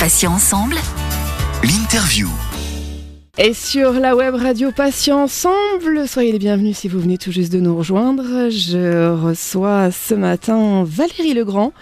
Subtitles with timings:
[0.00, 0.76] Patients ensemble.
[1.62, 2.26] L'interview.
[3.36, 7.52] Et sur la web radio Patients Ensemble, soyez les bienvenus si vous venez tout juste
[7.52, 8.48] de nous rejoindre.
[8.48, 11.74] Je reçois ce matin Valérie Legrand,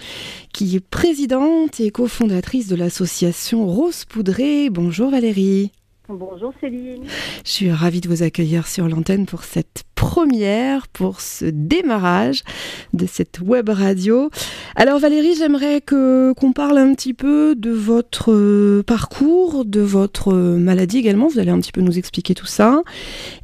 [0.53, 4.69] qui est présidente et cofondatrice de l'association Rose Poudrée.
[4.69, 5.71] Bonjour Valérie.
[6.09, 7.05] Bonjour Céline.
[7.45, 12.45] Je suis ravie de vous accueillir sur l'antenne pour cette première, pour ce démarrage
[12.93, 14.31] de cette web radio.
[14.77, 20.33] Alors Valérie, j'aimerais que qu'on parle un petit peu de votre euh, parcours, de votre
[20.33, 21.27] maladie également.
[21.27, 22.83] Vous allez un petit peu nous expliquer tout ça.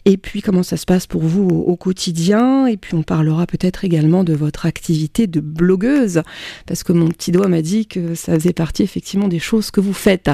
[0.04, 2.68] Et puis comment ça se passe pour vous au, au quotidien.
[2.68, 6.22] Et puis on parlera peut-être également de votre activité de blogueuse.
[6.66, 9.80] Parce que mon petit doigt m'a dit que ça faisait partie effectivement des choses que
[9.80, 10.30] vous faites.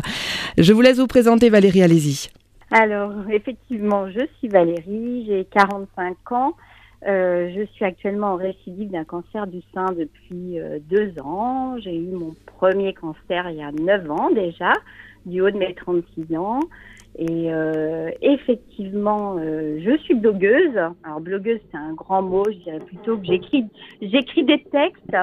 [0.59, 2.29] Je vous laisse vous présenter Valérie, allez-y.
[2.73, 6.55] Alors, effectivement, je suis Valérie, j'ai 45 ans.
[7.07, 11.77] Euh, je suis actuellement en récidive d'un cancer du sein depuis euh, deux ans.
[11.79, 14.73] J'ai eu mon premier cancer il y a neuf ans déjà,
[15.27, 16.61] du haut de mes 36 ans.
[17.19, 20.77] Et euh, effectivement, je suis blogueuse.
[21.03, 22.45] Alors blogueuse, c'est un grand mot.
[22.47, 23.67] Je dirais plutôt que j'écris,
[24.01, 25.17] j'écris des textes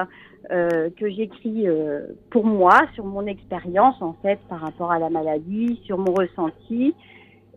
[0.50, 1.66] que j'écris
[2.30, 6.94] pour moi, sur mon expérience en fait par rapport à la maladie, sur mon ressenti.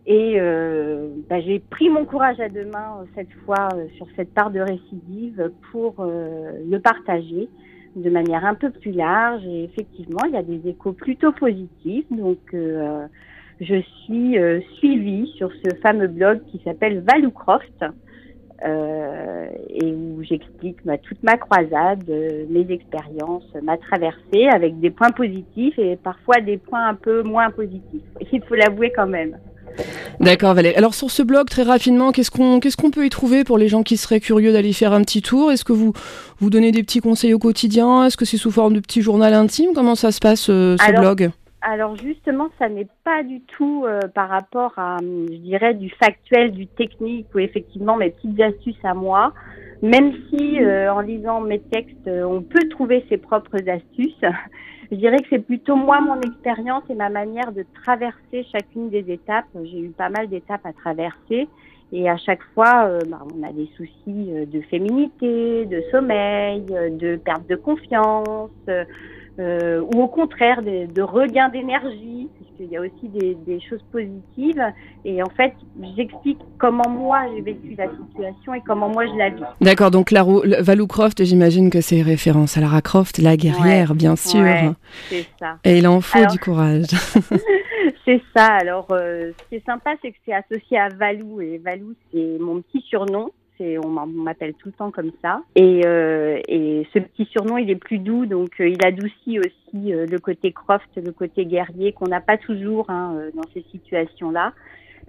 [0.06, 4.06] Et euh, bah, j'ai pris mon courage à deux mains euh, cette fois euh, sur
[4.16, 7.48] cette part de récidive pour euh, le partager
[7.94, 9.44] de manière un peu plus large.
[9.46, 12.06] Et effectivement, il y a des échos plutôt positifs.
[12.10, 13.06] Donc, euh,
[13.60, 17.84] je suis euh, suivie sur ce fameux blog qui s'appelle Valoucroft.
[18.64, 22.08] Euh, et où j'explique bah, toute ma croisade,
[22.48, 27.50] mes expériences, ma traversée, avec des points positifs et parfois des points un peu moins
[27.50, 28.04] positifs.
[28.32, 29.36] Il faut l'avouer quand même.
[30.20, 30.76] D'accord Valérie.
[30.76, 33.68] Alors sur ce blog, très rapidement, qu'est-ce qu'on qu'est-ce qu'on peut y trouver pour les
[33.68, 35.50] gens qui seraient curieux d'aller faire un petit tour?
[35.50, 35.92] Est-ce que vous
[36.38, 38.06] vous donnez des petits conseils au quotidien?
[38.06, 40.84] Est-ce que c'est sous forme de petit journal intime Comment ça se passe euh, ce
[40.84, 41.30] Alors, blog?
[41.64, 45.90] Alors justement, ça n'est pas du tout euh, par rapport à, hum, je dirais, du
[45.90, 49.32] factuel, du technique, ou effectivement mes petites astuces à moi.
[49.80, 54.24] Même si euh, en lisant mes textes, euh, on peut trouver ses propres astuces,
[54.90, 59.10] je dirais que c'est plutôt moi, mon expérience et ma manière de traverser chacune des
[59.10, 59.46] étapes.
[59.62, 61.48] J'ai eu pas mal d'étapes à traverser.
[61.92, 66.62] Et à chaque fois, euh, bah, on a des soucis euh, de féminité, de sommeil,
[66.62, 68.50] de perte de confiance,
[69.38, 73.82] euh, ou au contraire de, de regain d'énergie, puisqu'il y a aussi des, des choses
[73.90, 74.62] positives.
[75.04, 75.54] Et en fait,
[75.96, 79.42] j'explique comment moi j'ai vécu la situation et comment moi je la vis.
[79.60, 80.24] D'accord, donc la
[80.60, 84.40] Valou Croft, j'imagine que c'est référence à Lara Croft, la guerrière, bien sûr.
[84.42, 84.70] Ouais,
[85.08, 85.56] c'est ça.
[85.64, 86.86] Et il en faut Alors- du courage.
[88.04, 88.46] C'est ça.
[88.46, 91.40] Alors, euh, ce qui est sympa, c'est que c'est associé à Valou.
[91.40, 93.30] Et Valou, c'est mon petit surnom.
[93.62, 95.40] C'est, on m'appelle tout le temps comme ça.
[95.54, 99.92] Et, euh, et ce petit surnom, il est plus doux, donc euh, il adoucit aussi
[99.92, 104.52] euh, le côté Croft, le côté guerrier qu'on n'a pas toujours hein, dans ces situations-là.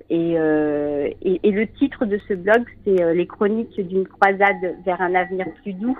[0.09, 5.15] Et, et, et le titre de ce blog, c'est les chroniques d'une croisade vers un
[5.15, 5.97] avenir plus doux.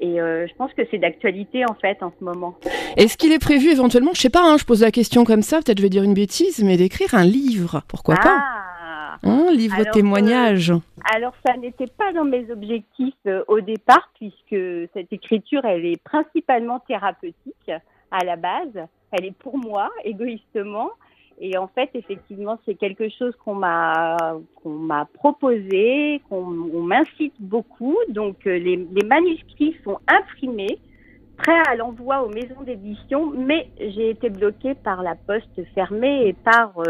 [0.00, 2.58] Et euh, je pense que c'est d'actualité en fait en ce moment.
[2.96, 5.60] Est-ce qu'il est prévu éventuellement, je sais pas, hein, je pose la question comme ça,
[5.62, 8.42] peut-être je vais dire une bêtise, mais d'écrire un livre, pourquoi pas?
[9.22, 10.72] Ah Un livre Alors, témoignage.
[11.14, 16.02] Alors, ça n'était pas dans mes objectifs euh, au départ, puisque cette écriture, elle est
[16.02, 17.70] principalement thérapeutique
[18.10, 18.86] à la base.
[19.12, 20.90] Elle est pour moi, égoïstement.
[21.40, 27.34] Et en fait, effectivement, c'est quelque chose qu'on m'a qu'on m'a proposé, qu'on on m'incite
[27.40, 27.96] beaucoup.
[28.08, 30.78] Donc, euh, les, les manuscrits sont imprimés,
[31.36, 36.32] prêts à l'envoi aux maisons d'édition, mais j'ai été bloquée par la poste fermée et
[36.32, 36.84] par euh,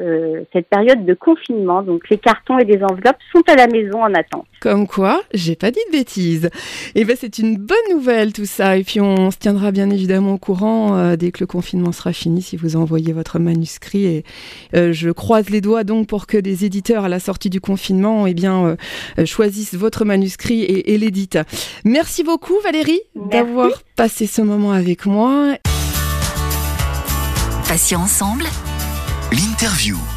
[0.00, 1.82] euh, cette période de confinement.
[1.82, 4.46] Donc les cartons et les enveloppes sont à la maison en attente.
[4.60, 6.48] Comme quoi, j'ai pas dit de bêtises.
[6.94, 8.78] Et ben c'est une bonne nouvelle tout ça.
[8.78, 12.14] Et puis on se tiendra bien évidemment au courant euh, dès que le confinement sera
[12.14, 14.06] fini si vous envoyez votre manuscrit.
[14.06, 14.24] Et
[14.74, 18.26] euh, je croise les doigts donc pour que des éditeurs à la sortie du confinement,
[18.26, 18.76] eh bien
[19.26, 21.38] choisissent votre manuscrit et, et l'éditent.
[21.84, 25.54] Merci beaucoup Valérie d'avoir passé ce moment avec moi.
[27.68, 28.44] Patients ensemble.
[29.32, 30.11] L'interview.